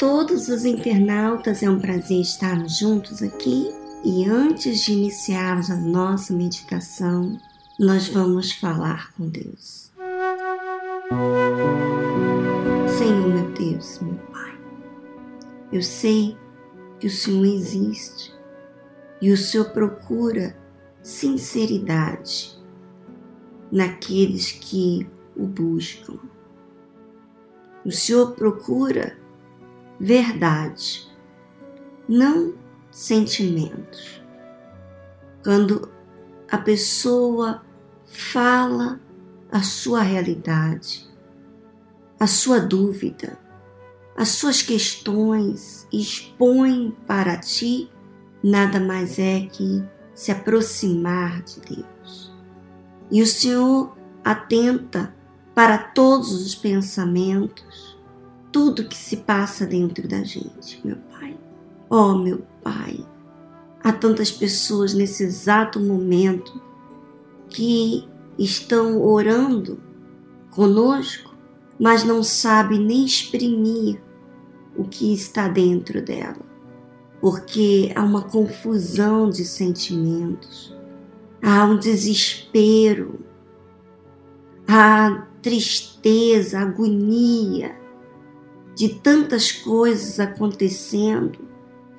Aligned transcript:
todos 0.00 0.48
os 0.48 0.64
internautas, 0.64 1.62
é 1.62 1.68
um 1.68 1.78
prazer 1.78 2.22
estarmos 2.22 2.78
juntos 2.78 3.22
aqui. 3.22 3.70
E 4.02 4.24
antes 4.24 4.80
de 4.80 4.94
iniciarmos 4.94 5.70
a 5.70 5.76
nossa 5.76 6.32
meditação, 6.32 7.38
nós 7.78 8.08
vamos 8.08 8.50
falar 8.50 9.12
com 9.12 9.28
Deus. 9.28 9.92
Senhor, 12.96 13.28
meu 13.28 13.50
Deus, 13.50 14.00
meu 14.00 14.16
Pai, 14.32 14.58
eu 15.70 15.82
sei 15.82 16.34
que 16.98 17.06
o 17.06 17.10
Senhor 17.10 17.44
existe 17.44 18.32
e 19.20 19.30
o 19.30 19.36
Senhor 19.36 19.68
procura 19.68 20.56
sinceridade 21.02 22.58
naqueles 23.70 24.50
que 24.50 25.06
o 25.36 25.46
buscam. 25.46 26.18
O 27.84 27.92
Senhor 27.92 28.32
procura 28.32 29.19
verdade, 30.00 31.06
não 32.08 32.54
sentimentos. 32.90 34.22
Quando 35.44 35.90
a 36.50 36.56
pessoa 36.56 37.62
fala 38.06 38.98
a 39.52 39.62
sua 39.62 40.00
realidade, 40.00 41.08
a 42.18 42.26
sua 42.26 42.58
dúvida, 42.58 43.38
as 44.16 44.30
suas 44.30 44.62
questões 44.62 45.86
expõe 45.92 46.96
para 47.06 47.36
ti, 47.36 47.90
nada 48.42 48.80
mais 48.80 49.18
é 49.18 49.46
que 49.46 49.84
se 50.14 50.32
aproximar 50.32 51.42
de 51.42 51.60
Deus. 51.60 52.32
E 53.10 53.22
o 53.22 53.26
Senhor 53.26 53.96
atenta 54.24 55.14
para 55.54 55.78
todos 55.78 56.32
os 56.32 56.54
pensamentos, 56.54 57.89
tudo 58.52 58.88
que 58.88 58.96
se 58.96 59.18
passa 59.18 59.66
dentro 59.66 60.06
da 60.08 60.22
gente, 60.22 60.80
meu 60.84 60.96
Pai. 61.10 61.38
Oh, 61.88 62.14
meu 62.14 62.42
Pai, 62.62 63.04
há 63.82 63.92
tantas 63.92 64.30
pessoas 64.30 64.94
nesse 64.94 65.24
exato 65.24 65.80
momento 65.80 66.60
que 67.48 68.08
estão 68.38 69.02
orando 69.02 69.80
conosco, 70.50 71.34
mas 71.78 72.04
não 72.04 72.22
sabem 72.22 72.78
nem 72.78 73.04
exprimir 73.04 74.00
o 74.76 74.84
que 74.84 75.12
está 75.12 75.48
dentro 75.48 76.02
dela, 76.02 76.40
porque 77.20 77.92
há 77.94 78.02
uma 78.02 78.22
confusão 78.22 79.28
de 79.28 79.44
sentimentos, 79.44 80.74
há 81.42 81.64
um 81.64 81.78
desespero, 81.78 83.20
há 84.66 85.26
tristeza, 85.42 86.60
agonia, 86.60 87.74
de 88.80 88.88
tantas 88.88 89.52
coisas 89.52 90.18
acontecendo, 90.18 91.38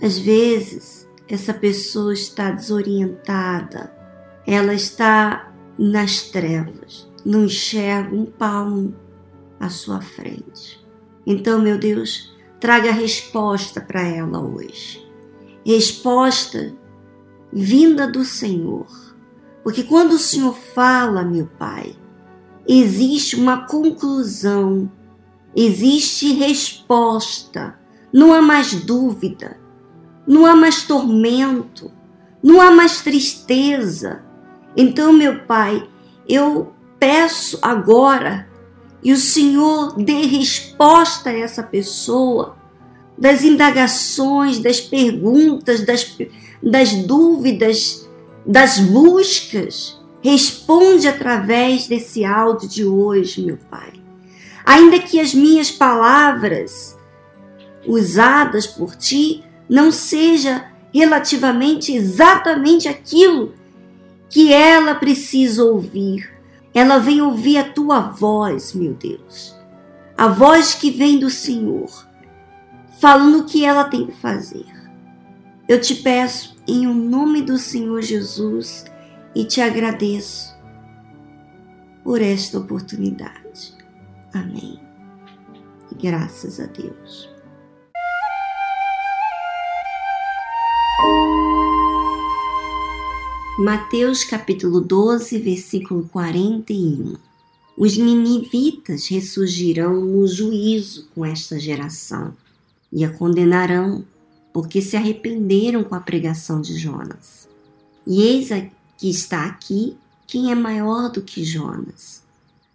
às 0.01 0.17
vezes 0.17 1.07
essa 1.29 1.53
pessoa 1.53 2.11
está 2.11 2.49
desorientada, 2.49 3.95
ela 4.47 4.73
está 4.73 5.53
nas 5.77 6.23
trevas, 6.23 7.07
não 7.23 7.45
enxerga 7.45 8.15
um 8.15 8.25
palmo 8.25 8.95
à 9.59 9.69
sua 9.69 10.01
frente. 10.01 10.83
Então, 11.23 11.61
meu 11.61 11.77
Deus, 11.77 12.35
traga 12.59 12.91
resposta 12.91 13.79
para 13.79 14.01
ela 14.01 14.41
hoje. 14.41 15.07
Resposta 15.63 16.73
vinda 17.53 18.07
do 18.07 18.25
Senhor. 18.25 18.87
Porque 19.63 19.83
quando 19.83 20.13
o 20.13 20.17
Senhor 20.19 20.55
fala, 20.55 21.23
meu 21.23 21.45
Pai, 21.59 21.95
existe 22.67 23.35
uma 23.35 23.67
conclusão 23.67 24.91
Existe 25.55 26.33
resposta, 26.33 27.77
não 28.11 28.33
há 28.33 28.41
mais 28.41 28.73
dúvida, 28.73 29.59
não 30.25 30.45
há 30.45 30.55
mais 30.55 30.83
tormento, 30.83 31.91
não 32.41 32.61
há 32.61 32.71
mais 32.71 33.01
tristeza. 33.01 34.23
Então, 34.77 35.11
meu 35.11 35.41
Pai, 35.43 35.87
eu 36.27 36.73
peço 36.97 37.59
agora 37.61 38.47
e 39.03 39.11
o 39.11 39.17
Senhor 39.17 39.95
dê 39.97 40.21
resposta 40.21 41.29
a 41.29 41.37
essa 41.37 41.63
pessoa 41.63 42.55
das 43.17 43.43
indagações, 43.43 44.57
das 44.57 44.79
perguntas, 44.79 45.85
das, 45.85 46.17
das 46.63 46.93
dúvidas, 46.93 48.09
das 48.45 48.79
buscas. 48.79 49.99
Responde 50.21 51.09
através 51.09 51.87
desse 51.87 52.23
áudio 52.23 52.69
de 52.69 52.85
hoje, 52.85 53.45
meu 53.45 53.57
Pai 53.69 54.01
ainda 54.65 54.99
que 54.99 55.19
as 55.19 55.33
minhas 55.33 55.71
palavras 55.71 56.97
usadas 57.85 58.67
por 58.67 58.95
ti 58.95 59.43
não 59.69 59.91
seja 59.91 60.65
relativamente 60.93 61.93
exatamente 61.93 62.87
aquilo 62.87 63.53
que 64.29 64.51
ela 64.51 64.95
precisa 64.95 65.63
ouvir. 65.63 66.29
Ela 66.73 66.99
vem 66.99 67.21
ouvir 67.21 67.57
a 67.57 67.69
tua 67.69 67.99
voz, 67.99 68.73
meu 68.73 68.93
Deus. 68.93 69.55
A 70.17 70.27
voz 70.27 70.73
que 70.73 70.91
vem 70.91 71.19
do 71.19 71.29
Senhor, 71.29 71.89
falando 72.99 73.39
o 73.39 73.45
que 73.45 73.65
ela 73.65 73.85
tem 73.85 74.05
que 74.05 74.13
fazer. 74.13 74.65
Eu 75.67 75.79
te 75.79 75.95
peço 75.95 76.55
em 76.67 76.87
o 76.87 76.93
nome 76.93 77.41
do 77.41 77.57
Senhor 77.57 78.01
Jesus 78.01 78.85
e 79.35 79.45
te 79.45 79.61
agradeço 79.61 80.53
por 82.03 82.21
esta 82.21 82.57
oportunidade. 82.57 83.40
Amém. 84.33 84.79
E 85.91 85.95
graças 85.95 86.59
a 86.59 86.65
Deus. 86.67 87.29
Mateus 93.59 94.23
capítulo 94.23 94.79
12, 94.79 95.37
versículo 95.37 96.07
41. 96.11 97.15
Os 97.77 97.97
ninivitas 97.97 99.07
ressurgirão 99.07 100.01
no 100.01 100.25
juízo 100.27 101.09
com 101.13 101.25
esta 101.25 101.59
geração 101.59 102.33
e 102.91 103.03
a 103.03 103.11
condenarão, 103.11 104.05
porque 104.53 104.81
se 104.81 104.95
arrependeram 104.95 105.83
com 105.83 105.95
a 105.95 105.99
pregação 105.99 106.61
de 106.61 106.77
Jonas. 106.77 107.47
E 108.07 108.23
eis 108.23 108.49
que 108.97 109.09
está 109.09 109.45
aqui 109.45 109.95
quem 110.25 110.51
é 110.51 110.55
maior 110.55 111.11
do 111.11 111.21
que 111.21 111.43
Jonas. 111.43 112.23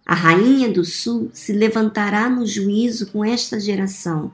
A 0.07 0.15
rainha 0.15 0.71
do 0.71 0.85
sul 0.85 1.29
se 1.33 1.51
levantará 1.51 2.29
no 2.29 2.45
juízo 2.45 3.07
com 3.07 3.25
esta 3.25 3.59
geração 3.59 4.31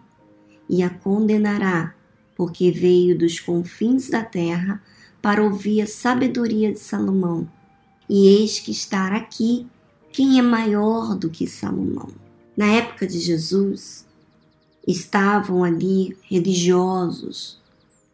e 0.69 0.83
a 0.83 0.89
condenará, 0.91 1.95
porque 2.35 2.69
veio 2.69 3.17
dos 3.17 3.39
confins 3.39 4.07
da 4.07 4.23
terra 4.23 4.83
para 5.19 5.43
ouvir 5.43 5.81
a 5.81 5.87
sabedoria 5.87 6.71
de 6.71 6.77
Salomão. 6.77 7.49
E 8.07 8.27
eis 8.27 8.59
que 8.59 8.69
está 8.69 9.15
aqui 9.15 9.65
quem 10.11 10.37
é 10.37 10.43
maior 10.43 11.15
do 11.15 11.27
que 11.27 11.47
Salomão. 11.47 12.09
Na 12.55 12.67
época 12.67 13.07
de 13.07 13.17
Jesus, 13.19 14.05
estavam 14.87 15.63
ali 15.63 16.15
religiosos 16.29 17.59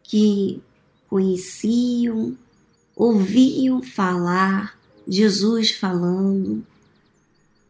que 0.02 0.62
conheciam, 1.10 2.34
ouviam 2.96 3.82
falar 3.82 4.80
Jesus 5.06 5.72
falando, 5.72 6.64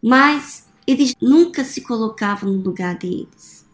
mas 0.03 0.67
eles 0.87 1.15
nunca 1.21 1.65
se 1.65 1.83
colocavam 1.83 2.53
no 2.53 2.63
lugar 2.63 2.97
deles, 2.97 3.67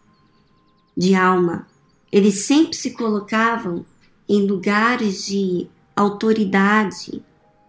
de 0.95 1.15
alma. 1.15 1.67
Eles 2.11 2.45
sempre 2.45 2.75
se 2.75 2.91
colocavam 2.91 3.85
em 4.27 4.45
lugares 4.45 5.25
de 5.25 5.67
autoridade, 5.95 7.23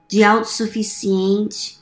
de 0.08 0.22
autossuficiente, 0.22 1.78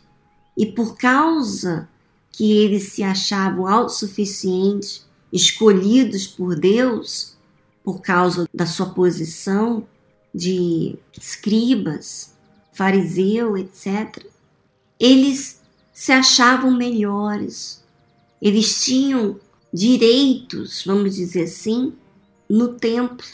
e 0.56 0.66
por 0.66 0.96
causa 0.96 1.88
que 2.32 2.52
eles 2.52 2.92
se 2.92 3.02
achavam 3.02 3.66
autossuficientes, 3.66 5.06
escolhidos 5.32 6.26
por 6.26 6.58
Deus, 6.58 7.36
por 7.82 8.00
causa 8.00 8.48
da 8.52 8.66
sua 8.66 8.86
posição 8.90 9.86
de 10.34 10.96
escribas, 11.18 12.34
fariseu, 12.72 13.56
etc., 13.56 14.26
eles 14.98 15.60
se 15.96 16.12
achavam 16.12 16.70
melhores, 16.70 17.82
eles 18.40 18.84
tinham 18.84 19.40
direitos, 19.72 20.84
vamos 20.84 21.14
dizer 21.14 21.44
assim, 21.44 21.94
no 22.46 22.74
templo. 22.74 23.26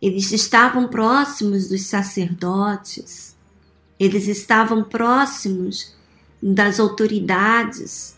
Eles 0.00 0.32
estavam 0.32 0.88
próximos 0.88 1.68
dos 1.68 1.82
sacerdotes, 1.82 3.36
eles 4.00 4.26
estavam 4.26 4.84
próximos 4.84 5.94
das 6.42 6.80
autoridades. 6.80 8.16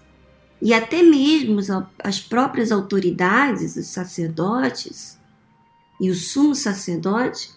E 0.62 0.72
até 0.72 1.02
mesmo 1.02 1.58
as 1.98 2.20
próprias 2.20 2.70
autoridades, 2.70 3.74
os 3.74 3.88
sacerdotes 3.88 5.18
e 6.00 6.10
o 6.10 6.14
sumo 6.14 6.54
sacerdote 6.54 7.50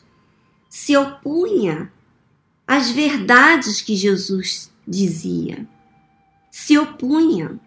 se 0.68 0.98
opunha 0.98 1.94
às 2.66 2.90
verdades 2.90 3.82
que 3.84 3.96
Jesus 3.96 4.72
dizia 4.88 5.68
se 6.52 6.78
opunha 6.78 7.60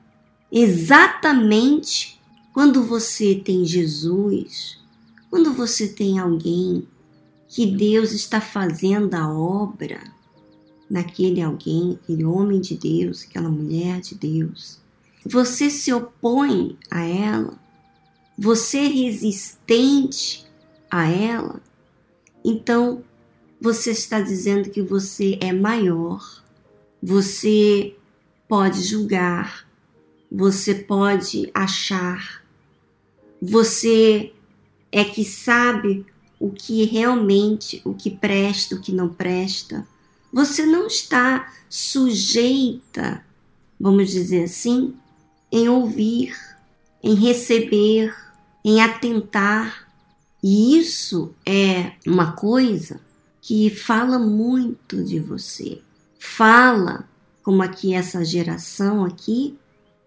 exatamente 0.53 2.21
Quando 2.53 2.85
você 2.85 3.35
tem 3.35 3.65
Jesus, 3.65 4.79
quando 5.29 5.53
você 5.53 5.89
tem 5.89 6.21
alguém 6.21 6.87
que 7.49 7.67
Deus 7.67 8.13
está 8.13 8.41
fazendo 8.41 9.15
a 9.15 9.29
obra 9.29 10.01
naquele 10.89 11.43
alguém, 11.43 11.99
aquele 12.01 12.25
homem 12.25 12.61
de 12.61 12.77
Deus, 12.77 13.25
aquela 13.25 13.49
mulher 13.49 14.01
de 14.01 14.15
Deus, 14.15 14.79
você 15.27 15.69
se 15.69 15.93
opõe 15.93 16.79
a 16.89 17.03
ela, 17.03 17.59
você 18.39 18.79
é 18.79 18.87
resistente 18.87 20.47
a 20.89 21.09
ela, 21.09 21.61
então 22.45 23.03
você 23.61 23.91
está 23.91 24.21
dizendo 24.21 24.71
que 24.71 24.83
você 24.83 25.37
é 25.41 25.53
maior, 25.53 26.45
você 27.03 27.97
pode 28.49 28.83
julgar, 28.83 29.67
você 30.31 30.75
pode 30.75 31.51
achar, 31.55 32.43
você 33.41 34.33
é 34.91 35.05
que 35.05 35.25
sabe 35.25 36.07
o 36.39 36.51
que 36.51 36.85
realmente, 36.85 37.81
o 37.85 37.95
que 37.95 38.11
presta, 38.11 38.75
o 38.75 38.81
que 38.81 38.93
não 38.93 39.09
presta. 39.09 39.87
Você 40.33 40.67
não 40.67 40.87
está 40.87 41.53
sujeita, 41.69 43.25
vamos 43.79 44.11
dizer 44.11 44.45
assim, 44.45 44.95
em 45.51 45.69
ouvir, 45.69 46.37
em 47.03 47.15
receber, 47.15 48.15
em 48.65 48.81
atentar. 48.81 49.89
E 50.43 50.79
isso 50.79 51.35
é 51.47 51.93
uma 52.07 52.33
coisa 52.33 53.01
que 53.41 53.71
fala 53.71 54.19
muito 54.19 55.03
de 55.03 55.21
você. 55.21 55.81
Fala 56.19 57.09
como 57.45 57.63
aqui 57.63 57.95
essa 57.95 58.25
geração 58.25 59.05
aqui 59.05 59.57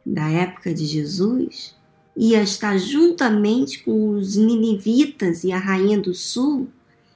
da 0.04 0.28
época 0.28 0.74
de 0.74 0.86
Jesus 0.86 1.78
ia 2.16 2.42
estar 2.42 2.80
juntamente 2.80 3.84
com 3.84 4.10
os 4.10 4.36
ninivitas 4.36 5.44
e 5.44 5.52
a 5.52 5.60
rainha 5.60 6.00
do 6.00 6.16
sul, 6.16 6.68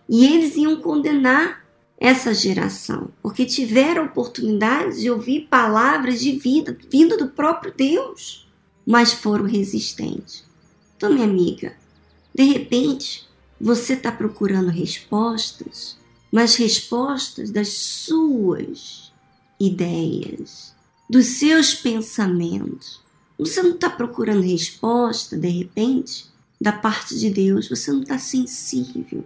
e 0.08 0.26
eles 0.28 0.56
iam 0.56 0.80
condenar 0.80 1.66
essa 1.98 2.34
geração, 2.36 3.10
porque 3.22 3.46
tiveram 3.46 4.06
oportunidade 4.06 5.02
de 5.02 5.10
ouvir 5.10 5.48
palavras 5.50 6.20
de 6.20 6.34
vida 6.34 6.78
vinda 6.90 7.18
do 7.18 7.28
próprio 7.28 7.74
Deus, 7.76 8.48
mas 8.86 9.12
foram 9.12 9.46
resistentes. 9.46 10.44
Então, 10.96 11.12
minha 11.12 11.26
amiga, 11.26 11.74
de 12.34 12.44
repente 12.44 13.28
você 13.60 13.94
está 13.94 14.12
procurando 14.12 14.70
respostas, 14.70 15.98
mas 16.32 16.56
respostas 16.56 17.50
das 17.50 17.70
suas 17.70 19.01
ideias, 19.66 20.76
dos 21.10 21.26
seus 21.40 21.74
pensamentos, 21.74 23.02
você 23.38 23.62
não 23.62 23.72
está 23.72 23.90
procurando 23.90 24.42
resposta, 24.42 25.36
de 25.36 25.50
repente, 25.50 26.26
da 26.60 26.72
parte 26.72 27.18
de 27.18 27.30
Deus. 27.30 27.68
Você 27.68 27.92
não 27.92 28.02
está 28.02 28.20
sensível. 28.20 29.26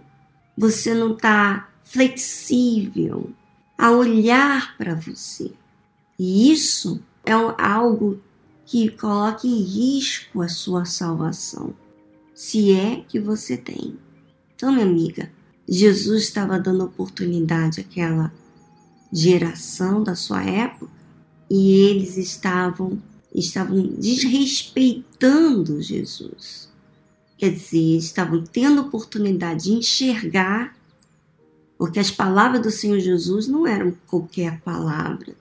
Você 0.56 0.94
não 0.94 1.12
está 1.12 1.68
flexível 1.84 3.30
a 3.76 3.90
olhar 3.90 4.76
para 4.78 4.94
você. 4.94 5.52
E 6.18 6.50
isso 6.50 7.00
é 7.26 7.32
algo 7.32 8.18
que 8.64 8.88
coloca 8.90 9.46
em 9.46 9.60
risco 9.62 10.40
a 10.40 10.48
sua 10.48 10.86
salvação, 10.86 11.74
se 12.34 12.72
é 12.72 13.04
que 13.06 13.20
você 13.20 13.56
tem. 13.56 13.98
Então, 14.54 14.72
minha 14.72 14.86
amiga, 14.86 15.30
Jesus 15.68 16.22
estava 16.22 16.58
dando 16.58 16.84
oportunidade 16.84 17.80
àquela 17.80 18.32
geração 19.12 20.02
da 20.02 20.14
sua 20.14 20.42
época 20.42 20.92
e 21.50 21.72
eles 21.72 22.16
estavam 22.16 23.00
estavam 23.34 23.82
desrespeitando 23.98 25.82
Jesus. 25.82 26.70
Quer 27.36 27.50
dizer, 27.50 27.98
estavam 27.98 28.42
tendo 28.42 28.80
oportunidade 28.80 29.64
de 29.64 29.72
enxergar, 29.72 30.74
porque 31.76 31.98
as 31.98 32.10
palavras 32.10 32.62
do 32.62 32.70
Senhor 32.70 32.98
Jesus 32.98 33.46
não 33.46 33.66
eram 33.66 33.94
qualquer 34.06 34.60
palavra. 34.62 35.36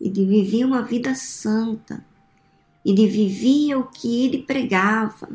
Ele 0.00 0.26
vivia 0.26 0.66
uma 0.66 0.82
vida 0.82 1.14
santa. 1.14 2.04
Ele 2.84 3.06
vivia 3.06 3.78
o 3.78 3.84
que 3.84 4.24
ele 4.24 4.42
pregava. 4.42 5.28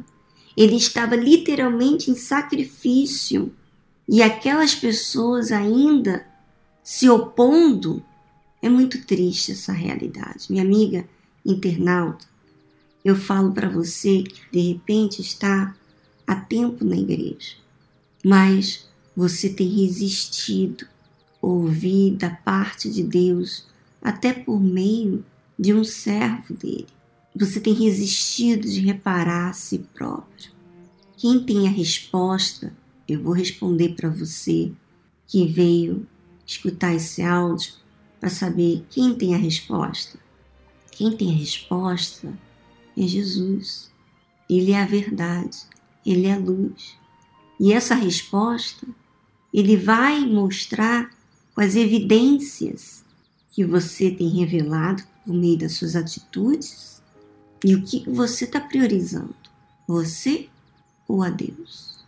Ele 0.58 0.76
estava 0.76 1.16
literalmente 1.16 2.12
em 2.12 2.16
sacrifício. 2.16 3.54
E 4.08 4.22
aquelas 4.22 4.76
pessoas 4.76 5.54
ainda 5.54 6.26
se 6.84 7.10
opondo. 7.10 8.04
É 8.62 8.70
muito 8.70 9.04
triste 9.06 9.52
essa 9.52 9.72
realidade. 9.72 10.48
Minha 10.50 10.64
amiga, 10.64 11.08
internauta, 11.46 12.26
eu 13.04 13.16
falo 13.16 13.52
para 13.52 13.70
você 13.70 14.24
que 14.24 14.42
de 14.52 14.74
repente 14.74 15.22
está 15.22 15.76
há 16.28 16.36
tempo 16.36 16.86
na 16.86 16.96
igreja, 16.96 17.56
mas 18.24 18.88
você 19.16 19.50
tem 19.50 19.68
resistido 19.68 20.86
ouvir 21.42 22.12
da 22.12 22.30
parte 22.30 22.90
de 22.90 23.04
Deus, 23.04 23.66
até 24.02 24.32
por 24.32 24.60
meio 24.60 25.26
de 25.58 25.74
um 25.74 25.84
servo 25.84 26.54
dele. 26.54 26.88
Você 27.36 27.60
tem 27.60 27.74
resistido 27.74 28.68
de 28.68 28.80
reparar 28.82 29.50
a 29.50 29.54
si 29.54 29.80
próprio. 29.94 30.52
Quem 31.18 31.44
tem 31.44 31.68
a 31.68 31.72
resposta, 31.72 32.74
eu 33.08 33.22
vou 33.22 33.34
responder 33.34 33.96
para 33.96 34.10
você 34.10 34.72
que 35.28 35.48
veio 35.48 36.06
escutar 36.52 36.94
esse 36.94 37.22
áudio 37.22 37.74
para 38.20 38.30
saber 38.30 38.86
quem 38.90 39.16
tem 39.16 39.34
a 39.34 39.38
resposta. 39.38 40.20
Quem 40.92 41.16
tem 41.16 41.32
a 41.32 41.38
resposta 41.38 42.32
é 42.98 43.02
Jesus. 43.02 43.90
Ele 44.50 44.74
é 44.74 44.82
a 44.82 44.86
verdade, 44.86 45.60
ele 46.06 46.28
é 46.28 46.34
a 46.34 46.38
luz. 46.38 46.96
E 47.60 47.72
essa 47.72 47.96
resposta 47.96 48.86
ele 49.54 49.78
vai 49.78 50.20
mostrar 50.22 51.10
com 51.54 51.62
as 51.62 51.76
evidências 51.76 53.04
que 53.52 53.64
você 53.64 54.12
tem 54.12 54.30
revelado 54.30 55.04
por 55.26 55.34
meio 55.34 55.58
das 55.58 55.74
suas 55.74 55.96
atitudes 55.96 57.02
e 57.64 57.76
o 57.76 57.84
que 57.84 58.10
você 58.10 58.46
está 58.46 58.60
priorizando, 58.60 59.36
você 59.88 60.50
ou 61.08 61.22
a 61.22 61.30
Deus, 61.30 62.04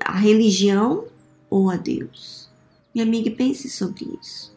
a 0.00 0.16
religião 0.16 1.06
ou 1.50 1.70
a 1.70 1.76
Deus. 1.76 2.48
Minha 2.94 3.06
amiga, 3.06 3.30
pense 3.30 3.68
sobre 3.68 4.08
isso, 4.20 4.54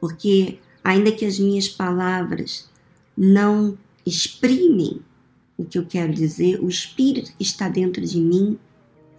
porque 0.00 0.58
ainda 0.84 1.10
que 1.10 1.24
as 1.24 1.38
minhas 1.38 1.68
palavras 1.68 2.68
não 3.16 3.76
exprimem 4.04 5.00
o 5.56 5.64
que 5.64 5.78
eu 5.78 5.86
quero 5.86 6.12
dizer, 6.12 6.62
o 6.62 6.68
espírito 6.68 7.32
que 7.36 7.42
está 7.42 7.68
dentro 7.68 8.04
de 8.04 8.20
mim 8.20 8.58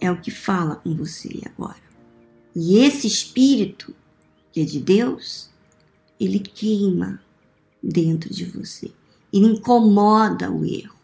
é 0.00 0.10
o 0.10 0.20
que 0.20 0.30
fala 0.30 0.76
com 0.76 0.94
você 0.94 1.40
agora. 1.44 1.82
E 2.54 2.78
esse 2.78 3.06
espírito, 3.06 3.94
que 4.52 4.60
é 4.60 4.64
de 4.64 4.80
Deus, 4.80 5.50
ele 6.18 6.38
queima 6.38 7.20
dentro 7.82 8.32
de 8.32 8.44
você. 8.44 8.90
Ele 9.32 9.46
incomoda 9.46 10.50
o 10.50 10.64
erro, 10.64 10.96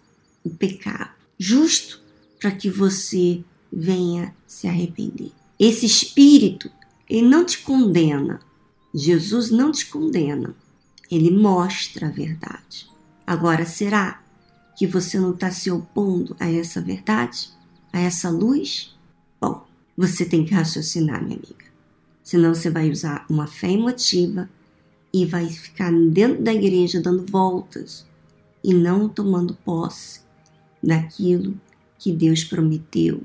o 0.44 0.50
pecado, 0.50 1.10
justo 1.38 2.00
para 2.40 2.52
que 2.52 2.70
você 2.70 3.44
venha 3.72 4.34
se 4.46 4.66
arrepender. 4.66 5.32
Esse 5.58 5.86
espírito, 5.86 6.70
ele 7.08 7.28
não 7.28 7.44
te 7.44 7.58
condena. 7.58 8.40
Jesus 8.94 9.50
não 9.50 9.70
te 9.72 9.86
condena. 9.86 10.54
Ele 11.10 11.30
mostra 11.30 12.06
a 12.06 12.10
verdade. 12.10 12.88
Agora, 13.26 13.64
será 13.64 14.22
que 14.76 14.86
você 14.86 15.18
não 15.18 15.32
está 15.32 15.50
se 15.50 15.70
opondo 15.70 16.36
a 16.40 16.50
essa 16.50 16.80
verdade? 16.80 17.50
A 17.92 18.00
essa 18.00 18.30
luz? 18.30 18.96
Bom, 19.40 19.66
você 19.96 20.24
tem 20.24 20.44
que 20.44 20.54
raciocinar, 20.54 21.22
minha 21.22 21.36
amiga. 21.36 21.64
Senão 22.22 22.54
você 22.54 22.70
vai 22.70 22.90
usar 22.90 23.26
uma 23.28 23.46
fé 23.46 23.70
emotiva 23.70 24.48
e 25.12 25.24
vai 25.24 25.48
ficar 25.48 25.92
dentro 25.92 26.42
da 26.42 26.52
igreja 26.52 27.00
dando 27.00 27.24
voltas 27.30 28.06
e 28.62 28.72
não 28.72 29.08
tomando 29.08 29.54
posse 29.54 30.20
daquilo 30.82 31.54
que 31.98 32.12
Deus 32.12 32.42
prometeu. 32.42 33.22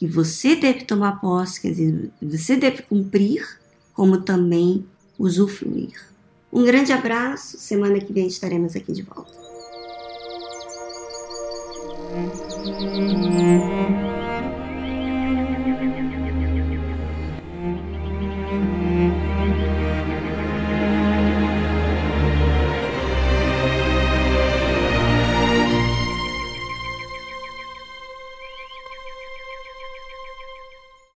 Que 0.00 0.06
você 0.06 0.56
deve 0.56 0.86
tomar 0.86 1.20
posse, 1.20 1.60
quer 1.60 1.72
dizer, 1.72 2.10
você 2.22 2.56
deve 2.56 2.80
cumprir, 2.84 3.46
como 3.92 4.22
também 4.22 4.86
usufruir. 5.18 5.92
Um 6.50 6.64
grande 6.64 6.90
abraço. 6.90 7.58
Semana 7.58 8.00
que 8.00 8.10
vem 8.10 8.26
estaremos 8.26 8.74
aqui 8.74 8.92
de 8.92 9.02
volta. 9.02 9.30